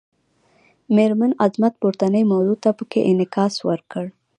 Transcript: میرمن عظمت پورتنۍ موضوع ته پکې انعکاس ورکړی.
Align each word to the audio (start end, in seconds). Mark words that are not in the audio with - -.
میرمن 0.95 1.31
عظمت 1.45 1.73
پورتنۍ 1.81 2.23
موضوع 2.31 2.57
ته 2.63 2.69
پکې 2.77 2.99
انعکاس 3.11 3.53
ورکړی. 3.69 4.09